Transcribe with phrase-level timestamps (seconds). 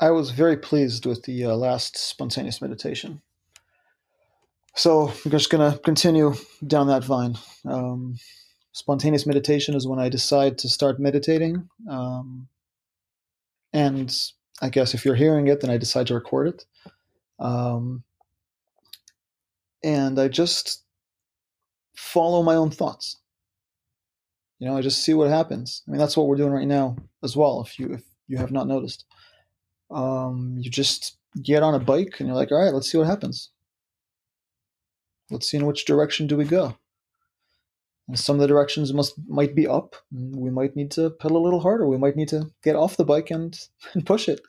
[0.00, 3.22] I was very pleased with the uh, last spontaneous meditation.
[4.74, 6.34] So I'm just going to continue
[6.66, 7.36] down that vine.
[7.64, 8.16] Um,
[8.72, 11.68] spontaneous meditation is when I decide to start meditating.
[11.88, 12.48] Um,
[13.72, 14.12] and
[14.60, 16.64] I guess if you're hearing it, then I decide to record it.
[17.38, 18.02] Um,
[19.84, 20.82] and I just
[21.96, 23.18] follow my own thoughts.
[24.58, 25.82] You know, I just see what happens.
[25.86, 27.60] I mean, that's what we're doing right now as well.
[27.60, 29.04] If you if you have not noticed,
[29.94, 33.06] um, you just get on a bike and you're like, all right, let's see what
[33.06, 33.50] happens.
[35.30, 36.76] Let's see in which direction do we go.
[38.08, 39.96] And some of the directions must might be up.
[40.12, 41.86] We might need to pedal a little harder.
[41.86, 43.58] We might need to get off the bike and,
[43.94, 44.40] and push it.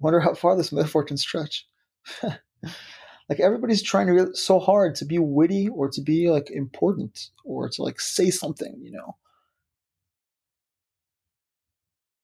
[0.00, 1.66] Wonder how far this metaphor can stretch.
[2.22, 7.68] like everybody's trying to so hard to be witty or to be like important or
[7.68, 9.16] to like say something, you know.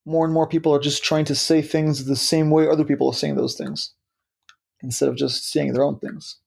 [0.05, 3.09] More and more people are just trying to say things the same way other people
[3.09, 3.93] are saying those things
[4.82, 6.38] instead of just saying their own things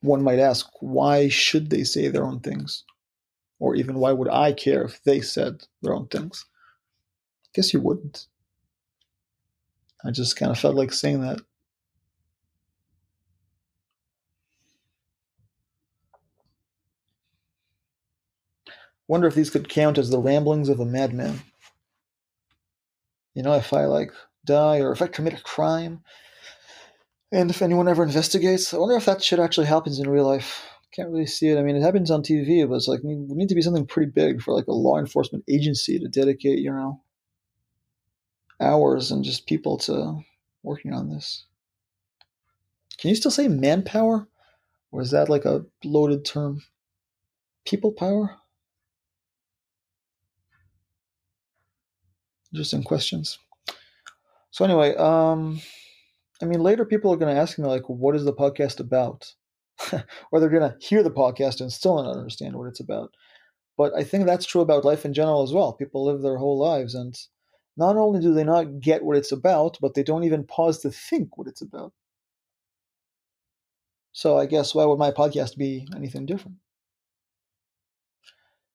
[0.00, 2.84] one might ask, why should they say their own things?
[3.58, 6.46] Or even why would I care if they said their own things?
[7.44, 8.26] I guess you wouldn't.
[10.04, 11.40] I just kind of felt like saying that.
[19.10, 21.42] Wonder if these could count as the ramblings of a madman.
[23.34, 24.12] You know, if I like
[24.44, 26.04] die or if I commit a crime,
[27.32, 30.64] and if anyone ever investigates, I wonder if that shit actually happens in real life.
[30.94, 31.58] Can't really see it.
[31.58, 34.12] I mean, it happens on TV, but it's like we need to be something pretty
[34.12, 37.02] big for like a law enforcement agency to dedicate, you know,
[38.60, 40.20] hours and just people to
[40.62, 41.46] working on this.
[42.96, 44.28] Can you still say manpower,
[44.92, 46.62] or is that like a loaded term?
[47.64, 48.36] People power.
[52.52, 53.38] Interesting questions.
[54.50, 55.60] So anyway, um,
[56.42, 59.32] I mean, later people are going to ask me, like, what is the podcast about?
[60.32, 63.14] or they're going to hear the podcast and still not understand what it's about.
[63.76, 65.72] But I think that's true about life in general as well.
[65.72, 67.16] People live their whole lives, and
[67.76, 70.90] not only do they not get what it's about, but they don't even pause to
[70.90, 71.92] think what it's about.
[74.12, 76.56] So I guess why would my podcast be anything different?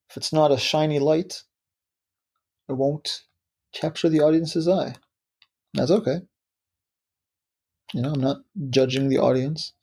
[0.09, 1.43] If it's not a shiny light,
[2.69, 3.23] it won't
[3.75, 4.95] capture the audience's eye.
[5.73, 6.21] That's okay.
[7.93, 8.37] You know, I'm not
[8.69, 9.73] judging the audience.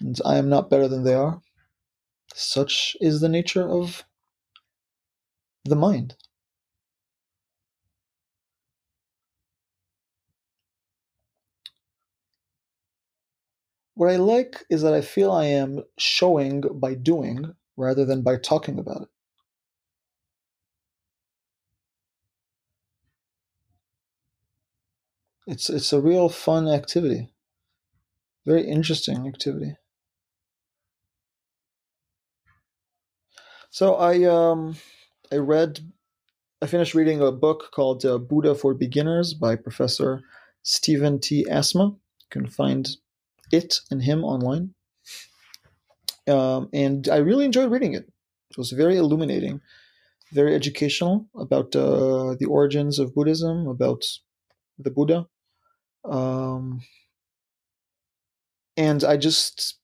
[0.00, 1.40] And I am not better than they are.
[2.34, 4.04] Such is the nature of
[5.64, 6.16] the mind.
[13.94, 18.36] What I like is that I feel I am showing by doing rather than by
[18.36, 19.15] talking about it.
[25.46, 27.30] It's it's a real fun activity.
[28.44, 29.76] Very interesting activity.
[33.70, 34.76] So I um
[35.32, 35.80] I read
[36.62, 40.22] I finished reading a book called uh, Buddha for Beginners by Professor
[40.62, 41.46] Stephen T.
[41.48, 41.84] Asma.
[41.84, 42.88] You can find
[43.52, 44.74] it and him online.
[46.26, 48.08] Um, and I really enjoyed reading it.
[48.50, 49.60] It was very illuminating,
[50.32, 54.04] very educational about uh, the origins of Buddhism, about
[54.78, 55.28] the Buddha,
[56.08, 56.82] um,
[58.76, 59.76] and I just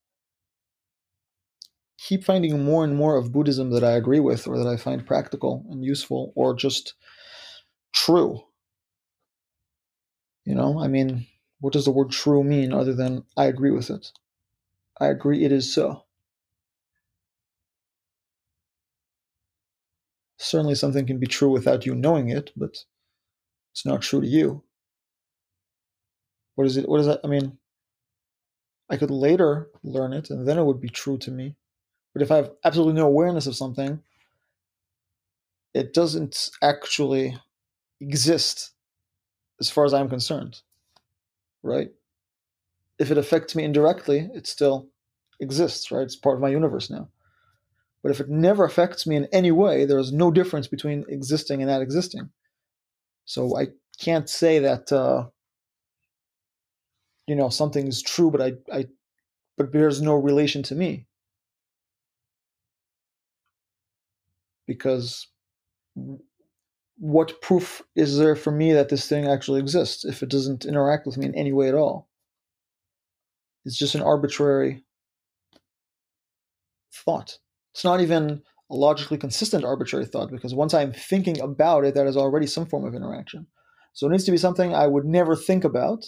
[1.98, 5.06] keep finding more and more of Buddhism that I agree with, or that I find
[5.06, 6.94] practical and useful, or just
[7.94, 8.40] true.
[10.44, 11.26] You know, I mean,
[11.60, 14.12] what does the word true mean other than I agree with it?
[15.00, 16.04] I agree it is so.
[20.38, 22.84] Certainly, something can be true without you knowing it, but
[23.72, 24.64] it's not true to you.
[26.54, 26.88] What is it?
[26.88, 27.20] What is that?
[27.24, 27.58] I mean,
[28.90, 31.56] I could later learn it and then it would be true to me.
[32.12, 34.00] But if I have absolutely no awareness of something,
[35.72, 37.38] it doesn't actually
[38.00, 38.72] exist
[39.60, 40.60] as far as I'm concerned.
[41.62, 41.90] Right?
[42.98, 44.88] If it affects me indirectly, it still
[45.40, 46.02] exists, right?
[46.02, 47.08] It's part of my universe now.
[48.02, 51.62] But if it never affects me in any way, there is no difference between existing
[51.62, 52.30] and not existing.
[53.24, 53.68] So I
[53.98, 55.26] can't say that uh,
[57.26, 58.84] you know something is true but i i
[59.56, 61.06] but bears no relation to me.
[64.66, 65.28] Because
[66.98, 71.06] what proof is there for me that this thing actually exists if it doesn't interact
[71.06, 72.08] with me in any way at all?
[73.64, 74.82] It's just an arbitrary
[77.04, 77.38] thought.
[77.74, 82.06] It's not even a logically consistent arbitrary thought because once I'm thinking about it, that
[82.06, 83.46] is already some form of interaction.
[83.92, 86.04] So it needs to be something I would never think about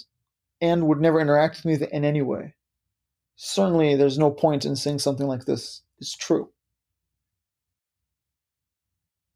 [0.65, 2.55] and would never interact with me in any way.
[3.37, 6.51] Certainly, there's no point in saying something like this is true.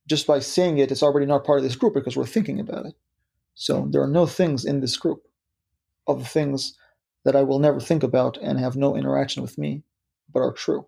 [0.06, 2.86] Just by saying it, it's already not part of this group because we're thinking about
[2.86, 2.94] it.
[3.54, 5.28] So there are no things in this group
[6.06, 6.78] of things
[7.24, 9.82] that I will never think about and have no interaction with me,
[10.32, 10.86] but are true.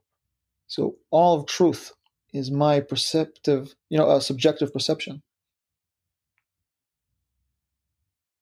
[0.68, 1.92] So all of truth
[2.32, 5.22] is my perceptive, you know, a subjective perception.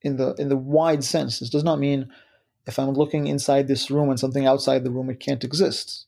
[0.03, 2.11] In the in the wide sense, this does not mean
[2.67, 6.07] if I'm looking inside this room and something outside the room, it can't exist.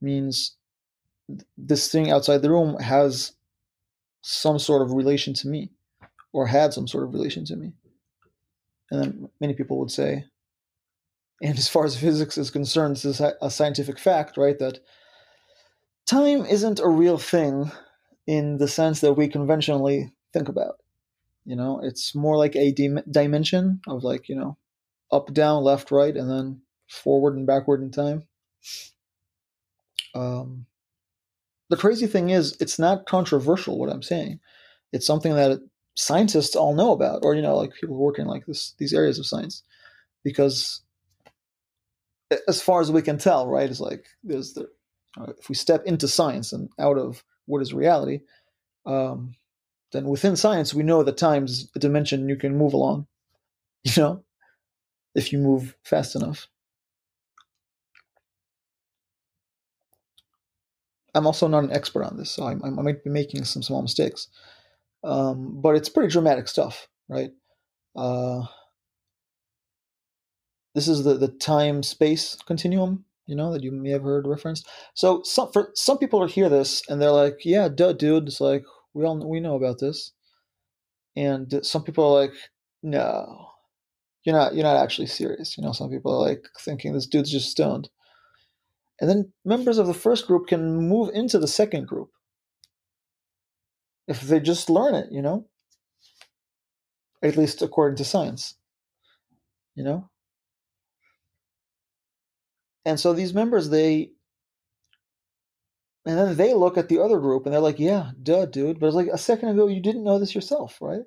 [0.00, 0.56] It means
[1.56, 3.32] this thing outside the room has
[4.20, 5.70] some sort of relation to me,
[6.32, 7.72] or had some sort of relation to me.
[8.90, 10.24] And then many people would say,
[11.40, 14.58] and as far as physics is concerned, this is a scientific fact, right?
[14.58, 14.80] That
[16.06, 17.70] time isn't a real thing
[18.26, 20.80] in the sense that we conventionally think about.
[21.44, 24.56] You know, it's more like a dim- dimension of like, you know,
[25.10, 28.24] up, down, left, right, and then forward and backward in time.
[30.14, 30.66] Um,
[31.68, 34.40] the crazy thing is, it's not controversial what I'm saying.
[34.92, 35.60] It's something that
[35.96, 39.26] scientists all know about, or you know, like people working like this these areas of
[39.26, 39.62] science,
[40.24, 40.82] because
[42.48, 44.68] as far as we can tell, right, it's like there's the
[45.20, 48.20] uh, if we step into science and out of what is reality,
[48.86, 49.34] um,
[49.92, 53.06] then within science we know that time's a dimension you can move along.
[53.84, 54.24] You know,
[55.14, 56.48] if you move fast enough.
[61.14, 63.82] I'm also not an expert on this, so I, I might be making some small
[63.82, 64.28] mistakes.
[65.02, 67.30] Um, but it's pretty dramatic stuff, right?
[67.96, 68.42] Uh,
[70.74, 74.68] this is the, the time space continuum, you know, that you may have heard referenced.
[74.94, 78.64] So some for some people hear this and they're like, "Yeah, duh, dude." It's like
[78.94, 80.12] we all we know about this,
[81.16, 82.34] and some people are like,
[82.82, 83.48] "No,
[84.24, 87.30] you're not you're not actually serious." You know, some people are like thinking this dude's
[87.30, 87.88] just stoned.
[89.00, 92.10] And then members of the first group can move into the second group
[94.06, 95.46] if they just learn it, you know?
[97.22, 98.56] At least according to science,
[99.74, 100.10] you know?
[102.84, 104.10] And so these members, they,
[106.06, 108.80] and then they look at the other group and they're like, yeah, duh, dude.
[108.80, 111.02] But it's like a second ago, you didn't know this yourself, right?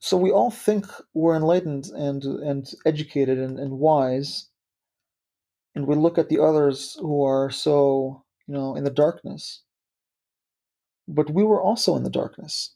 [0.00, 4.50] So we all think we're enlightened and, and educated and, and wise.
[5.74, 9.62] And we look at the others who are so, you know, in the darkness
[11.08, 12.74] but we were also in the darkness.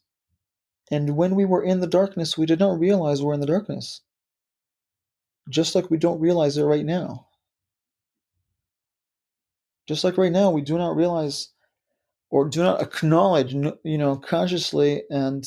[0.91, 4.01] And when we were in the darkness, we did not realize we're in the darkness.
[5.49, 7.28] Just like we don't realize it right now.
[9.89, 11.49] Just like right now, we do not realize
[12.29, 15.45] or do not acknowledge, you know, consciously, and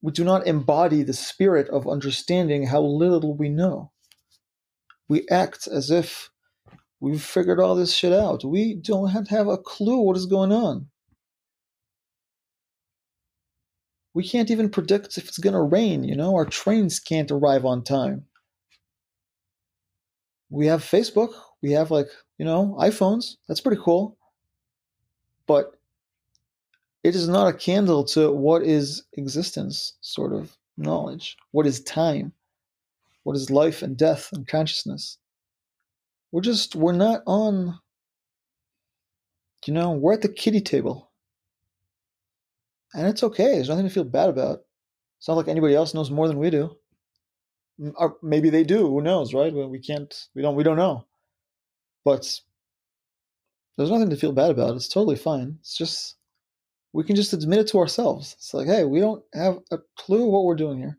[0.00, 3.90] we do not embody the spirit of understanding how little we know.
[5.08, 6.30] We act as if
[7.00, 8.44] we've figured all this shit out.
[8.44, 10.86] We don't have, have a clue what is going on.
[14.14, 16.34] we can't even predict if it's going to rain, you know?
[16.34, 18.26] Our trains can't arrive on time.
[20.50, 22.08] We have Facebook, we have like,
[22.42, 23.36] you know, iPhones.
[23.46, 24.16] That's pretty cool.
[25.46, 25.78] But
[27.04, 31.36] it is not a candle to what is existence sort of knowledge.
[31.52, 32.32] What is time?
[33.22, 35.18] What is life and death and consciousness?
[36.32, 37.78] We're just, we're not on,
[39.64, 41.12] you know, we're at the kiddie table
[42.92, 43.52] and it's okay.
[43.52, 44.62] There's nothing to feel bad about.
[45.18, 46.76] It's not like anybody else knows more than we do.
[47.80, 48.88] Mm, or maybe they do.
[48.88, 49.52] Who knows, right?
[49.52, 50.12] we can't.
[50.34, 50.56] We don't.
[50.56, 51.06] We don't know.
[52.04, 52.40] But
[53.76, 54.76] there's nothing to feel bad about.
[54.76, 55.58] It's totally fine.
[55.60, 56.16] It's just
[56.92, 58.34] we can just admit it to ourselves.
[58.34, 60.98] It's like, hey, we don't have a clue what we're doing here.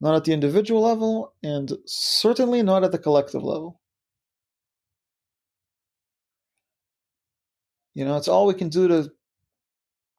[0.00, 3.80] Not at the individual level, and certainly not at the collective level.
[7.94, 9.10] You know, it's all we can do to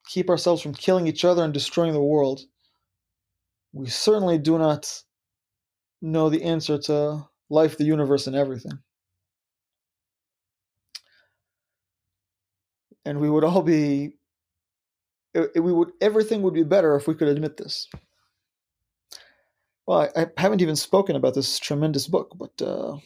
[0.08, 2.42] keep ourselves from killing each other and destroying the world.
[3.74, 5.02] We certainly do not
[6.02, 8.80] know the answer to life, the universe, and everything.
[13.06, 14.14] And we would all be,
[15.34, 17.88] we would, everything would be better if we could admit this.
[19.88, 22.98] Well, I, I haven't even spoken about this tremendous book, but uh,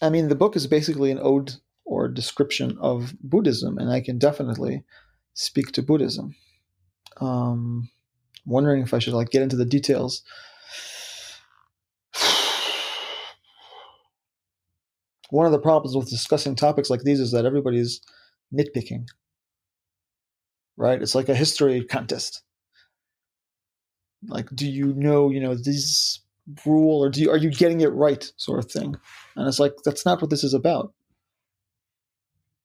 [0.00, 4.18] I mean, the book is basically an ode or description of Buddhism, and I can
[4.18, 4.84] definitely
[5.34, 6.36] speak to Buddhism.
[7.20, 7.90] Um,
[8.46, 10.22] wondering if I should like get into the details.
[15.32, 18.02] One of the problems with discussing topics like these is that everybody's
[18.54, 19.06] nitpicking.
[20.76, 21.00] Right?
[21.00, 22.42] It's like a history contest.
[24.28, 26.20] Like, do you know, you know, these
[26.66, 28.94] rule or do you, are you getting it right sort of thing?
[29.34, 30.92] And it's like that's not what this is about.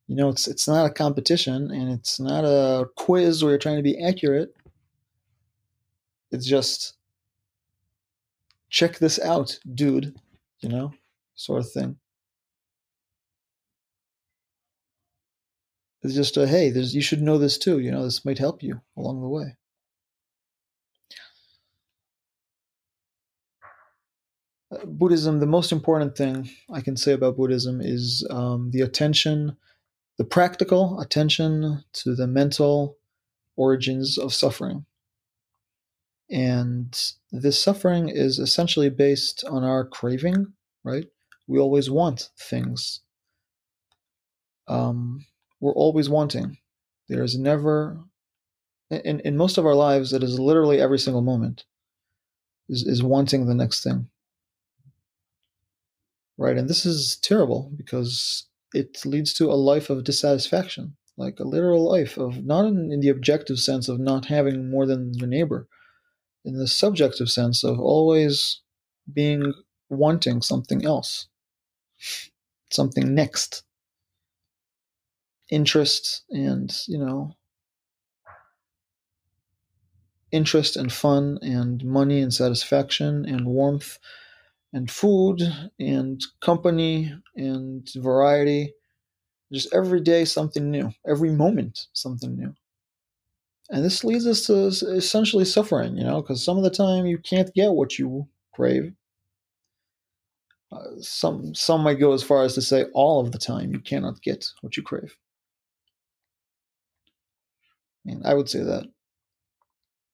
[0.08, 3.78] You know, it's it's not a competition and it's not a quiz where you're trying
[3.78, 4.54] to be accurate.
[6.32, 6.98] It's just
[8.70, 10.16] check this out, dude,
[10.60, 10.92] you know,
[11.36, 11.98] sort of thing.
[16.04, 18.64] It's just a hey, there's you should know this too, you know, this might help
[18.64, 19.56] you along the way.
[24.72, 29.58] Uh, Buddhism, the most important thing I can say about Buddhism is um, the attention
[30.18, 32.98] the practical attention to the mental
[33.56, 34.86] origins of suffering.
[36.30, 37.00] And
[37.32, 41.06] this suffering is essentially based on our craving, right?
[41.48, 43.02] We always want things.
[44.68, 45.26] Um,
[45.60, 46.58] we're always wanting.
[47.10, 48.00] There is never,
[48.90, 51.66] in, in most of our lives, it is literally every single moment,
[52.70, 54.10] is, is wanting the next thing.
[56.38, 56.58] Right?
[56.58, 61.90] And this is terrible because it leads to a life of dissatisfaction, like a literal
[61.90, 65.68] life of not in, in the objective sense of not having more than your neighbor,
[66.46, 68.62] in the subjective sense of always
[69.12, 69.54] being
[69.90, 71.28] wanting something else,
[72.72, 73.64] something next.
[75.50, 77.36] Interest and, you know,
[80.32, 83.98] interest and fun and money and satisfaction and warmth
[84.74, 85.42] and food
[85.80, 88.74] and company and variety.
[89.52, 92.54] Just every day something new, every moment something new.
[93.70, 97.18] And this leads us to essentially suffering, you know, because some of the time you
[97.18, 98.94] can't get what you crave.
[100.72, 103.80] Uh, some some might go as far as to say all of the time you
[103.80, 105.18] cannot get what you crave.
[108.08, 108.86] I mean, I would say that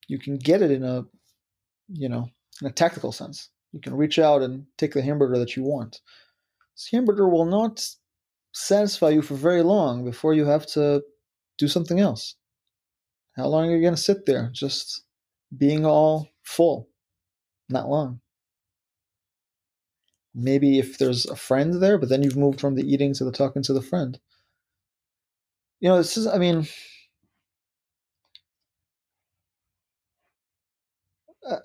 [0.07, 1.03] you can get it in a,
[1.89, 2.29] you know,
[2.62, 3.50] in a tactical sense.
[3.71, 6.01] You can reach out and take the hamburger that you want.
[6.75, 7.88] This hamburger will not
[8.53, 11.03] satisfy you for very long before you have to
[11.57, 12.35] do something else.
[13.35, 15.03] How long are you going to sit there just
[15.55, 16.89] being all full?
[17.69, 18.21] Not long.
[20.35, 23.31] Maybe if there's a friend there, but then you've moved from the eating to the
[23.31, 24.19] talking to the friend.
[25.79, 26.67] You know, this is, I mean,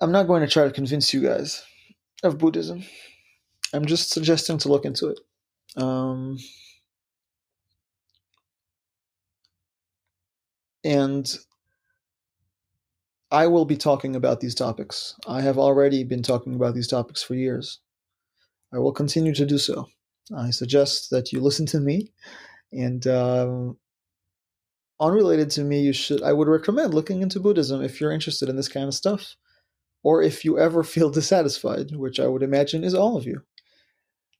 [0.01, 1.63] I'm not going to try to convince you guys
[2.23, 2.83] of Buddhism.
[3.73, 5.19] I'm just suggesting to look into it.
[5.81, 6.37] Um,
[10.83, 11.37] and
[13.31, 15.15] I will be talking about these topics.
[15.27, 17.79] I have already been talking about these topics for years.
[18.73, 19.87] I will continue to do so.
[20.35, 22.11] I suggest that you listen to me,
[22.71, 23.77] and um,
[24.99, 26.21] unrelated to me, you should.
[26.21, 29.35] I would recommend looking into Buddhism if you're interested in this kind of stuff
[30.03, 33.41] or if you ever feel dissatisfied, which I would imagine is all of you.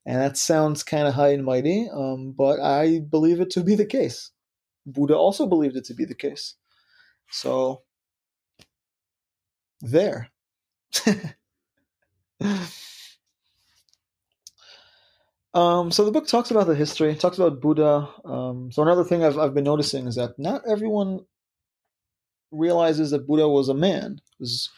[0.06, 3.75] And that sounds kind of high and mighty, um, but I believe it to be
[3.75, 4.32] the case.
[4.86, 6.56] Buddha also believed it to be the case.
[7.30, 7.84] So,
[9.82, 10.30] there.
[15.54, 18.10] um, so the book talks about the history, talks about Buddha.
[18.25, 21.20] Um, so another thing I've, I've been noticing is that not everyone
[22.51, 24.22] realizes that Buddha was a man.
[24.39, 24.70] was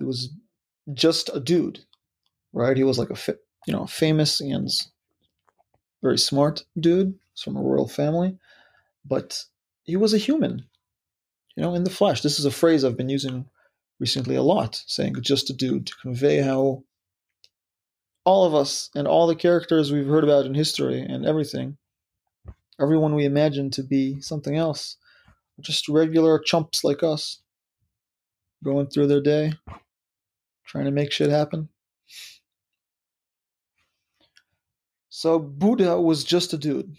[0.00, 0.30] he was
[0.94, 1.80] just a dude,
[2.52, 2.76] right?
[2.76, 3.34] He was like a
[3.66, 4.68] you know famous and
[6.02, 8.36] very smart dude from a royal family,
[9.04, 9.44] but
[9.84, 10.64] he was a human,
[11.54, 12.22] you know, in the flesh.
[12.22, 13.44] This is a phrase I've been using
[13.98, 16.82] recently a lot, saying just a dude to convey how
[18.24, 21.76] all of us and all the characters we've heard about in history and everything,
[22.80, 24.96] everyone we imagine to be something else,
[25.60, 27.42] just regular chumps like us,
[28.64, 29.52] going through their day,
[30.70, 31.68] trying to make shit happen.
[35.08, 36.94] So Buddha was just a dude.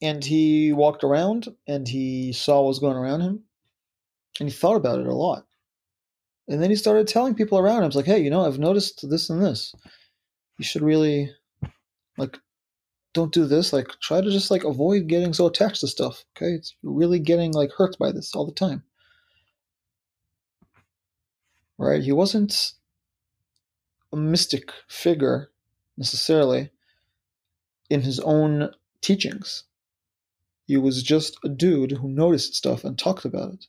[0.00, 3.42] And he walked around and he saw what was going around him
[4.38, 5.44] and he thought about it a lot.
[6.46, 9.28] And then he started telling people around him, like, hey, you know, I've noticed this
[9.28, 9.74] and this.
[10.58, 11.32] You should really,
[12.16, 12.38] like,
[13.12, 13.72] don't do this.
[13.72, 16.24] Like, try to just, like, avoid getting so attached to stuff.
[16.36, 16.52] Okay.
[16.52, 18.84] It's really getting, like, hurt by this all the time
[21.78, 22.02] right?
[22.02, 22.72] He wasn't
[24.12, 25.50] a mystic figure
[25.96, 26.70] necessarily
[27.90, 29.64] in his own teachings.
[30.66, 33.66] He was just a dude who noticed stuff and talked about it.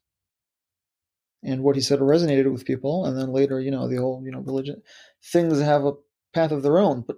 [1.44, 4.32] And what he said resonated with people, and then later, you know, the whole, you
[4.32, 4.82] know, religion
[5.32, 5.94] things have a
[6.34, 7.04] path of their own.
[7.08, 7.18] But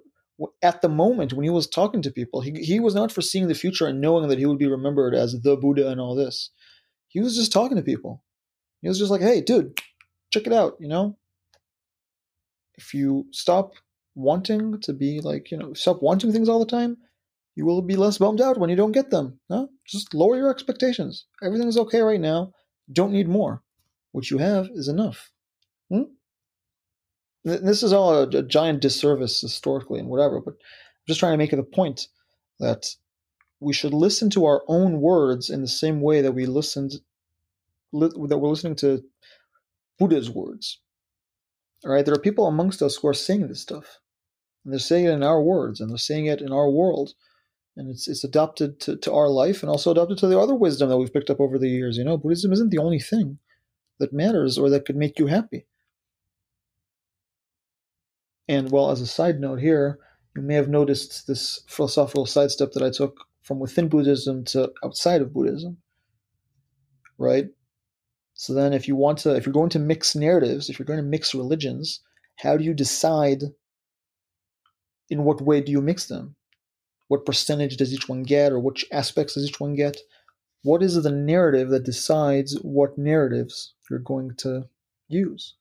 [0.62, 3.56] at the moment when he was talking to people, he, he was not foreseeing the
[3.56, 6.50] future and knowing that he would be remembered as the Buddha and all this.
[7.08, 8.24] He was just talking to people.
[8.82, 9.80] He was just like, hey, dude,
[10.32, 11.18] check it out, you know?
[12.76, 13.74] If you stop
[14.16, 16.98] wanting to be like, you know, stop wanting things all the time,
[17.56, 19.40] you will be less bummed out when you don't get them.
[19.50, 19.70] No?
[19.86, 21.26] Just lower your expectations.
[21.44, 22.54] Everything's okay right now.
[22.92, 23.62] Don't need more.
[24.12, 25.32] What you have is enough.
[25.92, 26.04] Hmm?
[27.44, 31.38] This is all a, a giant disservice historically and whatever, but I'm just trying to
[31.38, 32.08] make it a point
[32.60, 32.86] that
[33.60, 36.94] we should listen to our own words in the same way that we listened
[37.92, 39.04] li- that we're listening to
[40.00, 40.80] Buddha's words.
[41.86, 44.00] All right, there are people amongst us who are saying this stuff,
[44.64, 47.14] and they're saying it in our words, and they're saying it in our world,
[47.78, 50.90] and it's it's adopted to, to our life, and also adopted to the other wisdom
[50.90, 51.98] that we've picked up over the years.
[51.98, 53.40] You know, Buddhism isn't the only thing
[54.00, 55.68] that matters or that could make you happy.
[58.48, 60.00] And well, as a side note here,
[60.36, 65.22] you may have noticed this philosophical sidestep that I took from within Buddhism to outside
[65.22, 65.78] of Buddhism.
[67.18, 67.48] Right?
[68.40, 70.96] So then if you want to if you're going to mix narratives, if you're going
[70.96, 72.00] to mix religions,
[72.38, 73.44] how do you decide
[75.10, 76.38] in what way do you mix them?
[77.10, 79.98] What percentage does each one get or which aspects does each one get?
[80.64, 84.70] What is the narrative that decides what narratives you're going to
[85.10, 85.56] use?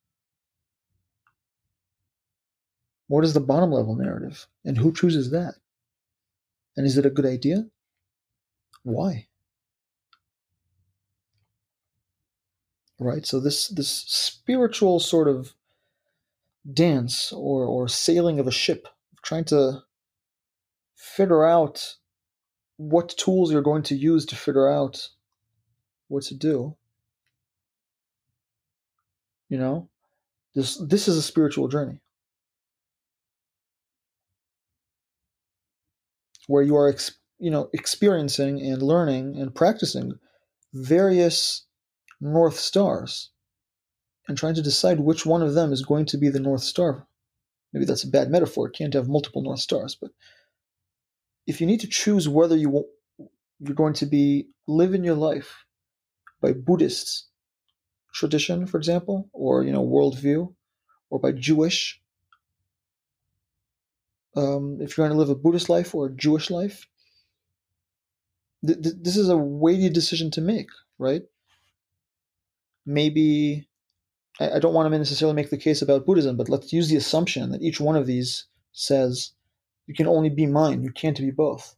[3.09, 4.47] What is the bottom level narrative?
[4.65, 5.55] And who chooses that?
[6.77, 7.67] And is it a good idea?
[8.85, 9.28] Why?
[12.99, 13.27] Right?
[13.27, 15.55] So this this spiritual sort of
[16.73, 18.89] dance or or sailing of a ship,
[19.23, 19.83] trying to
[20.95, 21.97] figure out
[22.77, 25.09] what tools you're going to use to figure out
[26.09, 26.77] what to do.
[29.49, 29.89] You know,
[30.55, 32.01] this this is a spiritual journey
[36.49, 36.93] where you are
[37.39, 40.19] you know experiencing and learning and practicing
[40.75, 41.65] various
[42.21, 43.31] North Stars
[44.27, 47.07] and trying to decide which one of them is going to be the North Star.
[47.73, 48.69] Maybe that's a bad metaphor.
[48.69, 50.11] It can't have multiple North Stars, but
[51.47, 52.85] if you need to choose whether you
[53.61, 55.65] you're going to be living your life
[56.41, 57.27] by Buddhist
[58.13, 60.55] tradition, for example, or you know worldview,
[61.11, 62.01] or by Jewish,
[64.37, 66.87] um, if you're going to live a Buddhist life or a Jewish life,
[68.65, 71.23] th- th- this is a weighty decision to make, right?
[72.89, 73.69] Maybe
[74.41, 76.97] I, I don't want to necessarily make the case about Buddhism, but let's use the
[76.97, 79.33] assumption that each one of these says
[79.87, 81.77] you can only be mine, you can't be both.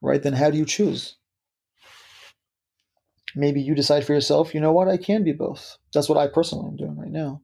[0.00, 0.22] Right?
[0.22, 1.16] Then how do you choose?
[3.34, 5.78] Maybe you decide for yourself, you know what, I can be both.
[5.92, 7.42] That's what I personally am doing right now.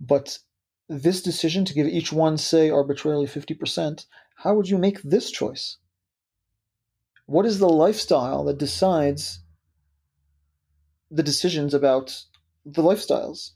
[0.00, 0.38] But
[0.88, 4.04] this decision to give each one, say, arbitrarily 50%,
[4.36, 5.78] how would you make this choice?
[7.26, 9.40] What is the lifestyle that decides
[11.10, 12.24] the decisions about
[12.66, 13.52] the lifestyles?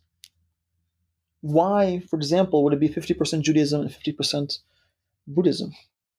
[1.41, 4.59] Why, for example, would it be 50% Judaism and 50%
[5.27, 5.73] Buddhism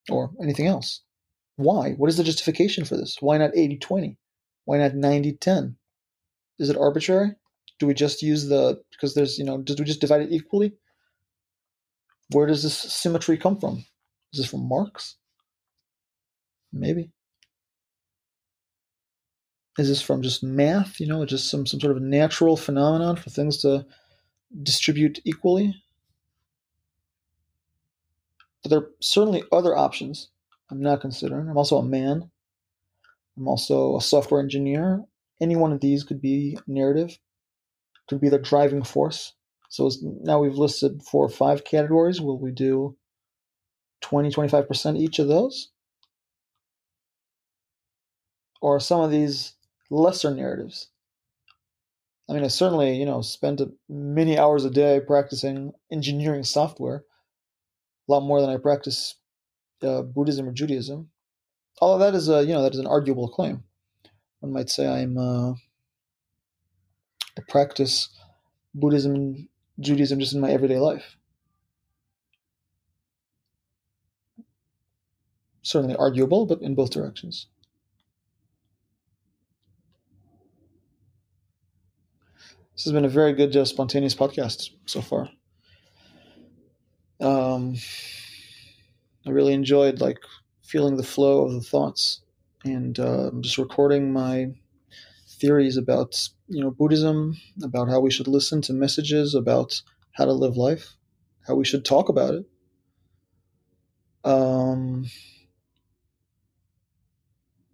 [0.10, 1.02] or anything else?
[1.56, 1.92] Why?
[1.94, 3.18] What is the justification for this?
[3.20, 4.18] Why not 80 20?
[4.66, 5.76] Why not 90 10?
[6.60, 7.32] Is it arbitrary?
[7.80, 10.74] Do we just use the, because there's, you know, do we just divide it equally?
[12.32, 13.86] Where does this symmetry come from?
[14.34, 15.16] Is this from Marx?
[16.72, 17.12] Maybe.
[19.80, 21.00] Is this from just math?
[21.00, 23.86] You know, just some some sort of natural phenomenon for things to
[24.62, 25.74] distribute equally?
[28.62, 30.28] But there are certainly other options
[30.70, 31.48] I'm not considering.
[31.48, 32.30] I'm also a man.
[33.38, 35.06] I'm also a software engineer.
[35.40, 37.18] Any one of these could be narrative,
[38.10, 39.32] could be the driving force.
[39.70, 42.20] So now we've listed four or five categories.
[42.20, 42.98] Will we do
[44.02, 45.70] 20, 25% each of those?
[48.62, 49.54] Or some of these
[49.90, 50.90] lesser narratives.
[52.30, 57.04] I mean, I certainly, you know, spent many hours a day practicing engineering software,
[58.08, 59.16] a lot more than I practice
[59.82, 61.10] uh, Buddhism or Judaism.
[61.82, 63.64] Of that is a, you know, that is an arguable claim.
[64.42, 65.52] One might say I'm, uh,
[67.38, 68.10] I practice
[68.76, 69.48] Buddhism and
[69.80, 71.16] Judaism just in my everyday life.
[75.62, 77.48] Certainly arguable, but in both directions.
[82.80, 85.30] This has been a very good, uh, spontaneous podcast so far.
[87.20, 87.76] Um,
[89.28, 90.20] I really enjoyed like
[90.64, 92.22] feeling the flow of the thoughts,
[92.64, 94.54] and uh, just recording my
[95.28, 99.82] theories about you know Buddhism, about how we should listen to messages, about
[100.14, 100.96] how to live life,
[101.48, 102.46] how we should talk about it.
[104.24, 105.08] Um,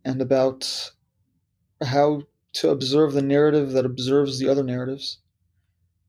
[0.03, 0.91] and about
[1.83, 2.23] how
[2.55, 5.19] to observe the narrative that observes the other narratives,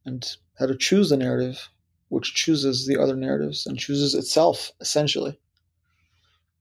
[0.04, 1.68] and how to choose the narrative
[2.08, 5.38] which chooses the other narratives and chooses itself, essentially.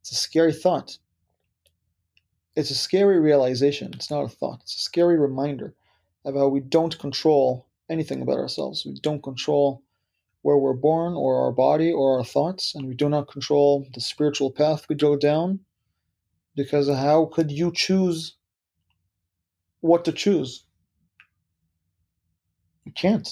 [0.02, 0.98] It's a scary thought.
[2.56, 3.92] It's a scary realization.
[3.94, 4.62] It's not a thought.
[4.64, 5.76] It's a scary reminder
[6.24, 8.86] of how we don't control anything about ourselves.
[8.86, 9.84] We don't control
[10.42, 14.02] where we're born or our body or our thoughts, and we do not control the
[14.02, 15.60] spiritual path we go down
[16.56, 18.36] because how could you choose
[19.86, 20.66] what to choose?
[22.86, 23.28] You can't.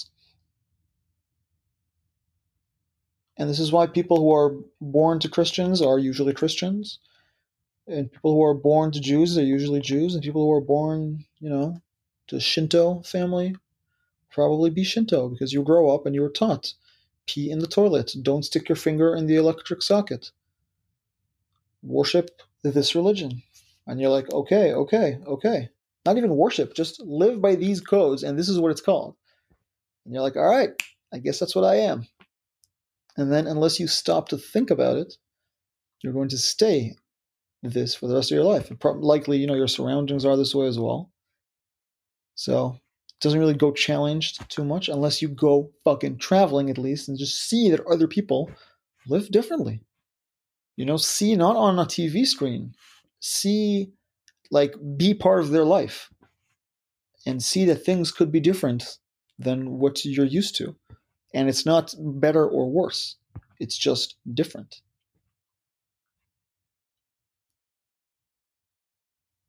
[3.37, 6.99] And this is why people who are born to Christians are usually Christians,
[7.87, 11.25] and people who are born to Jews are usually Jews, and people who are born,
[11.39, 11.81] you know,
[12.27, 13.55] to Shinto family
[14.31, 16.73] probably be Shinto because you grow up and you were taught
[17.27, 20.31] pee in the toilet, don't stick your finger in the electric socket,
[21.81, 23.41] worship this religion.
[23.87, 25.69] And you're like, okay, okay, okay.
[26.05, 29.15] Not even worship, just live by these codes, and this is what it's called.
[30.05, 30.71] And you're like, all right,
[31.13, 32.07] I guess that's what I am.
[33.15, 35.13] And then, unless you stop to think about it,
[36.01, 36.95] you're going to stay
[37.61, 38.71] this for the rest of your life.
[38.83, 41.11] Likely, you know, your surroundings are this way as well.
[42.35, 42.75] So
[43.09, 47.17] it doesn't really go challenged too much unless you go fucking traveling at least and
[47.17, 48.51] just see that other people
[49.07, 49.81] live differently.
[50.75, 52.73] You know, see not on a TV screen,
[53.19, 53.93] see
[54.53, 56.11] like be part of their life
[57.25, 58.99] and see that things could be different
[59.39, 60.75] than what you're used to.
[61.33, 63.15] And it's not better or worse,
[63.59, 64.81] it's just different.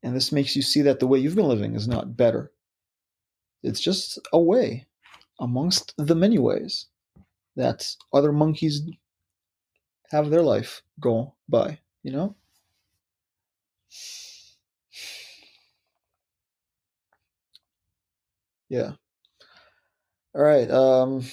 [0.01, 2.51] And this makes you see that the way you've been living is not better.
[3.61, 4.87] It's just a way
[5.39, 6.87] amongst the many ways
[7.55, 8.81] that other monkeys
[10.09, 12.35] have their life go by, you know?
[18.75, 18.91] Yeah.
[20.35, 20.69] All right.
[20.69, 21.23] Um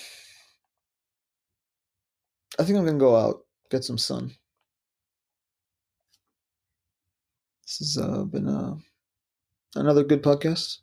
[2.56, 4.30] I think I'm gonna go out, get some sun.
[7.64, 8.76] This has uh, been uh,
[9.74, 10.78] another good podcast.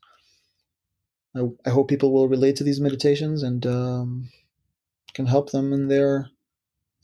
[1.35, 4.29] I, I hope people will relate to these meditations and um,
[5.13, 6.29] can help them in their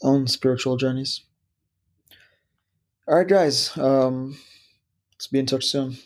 [0.01, 1.21] own spiritual journeys.
[3.07, 3.77] All right, guys.
[3.77, 4.37] Um,
[5.13, 5.97] let's be in touch soon.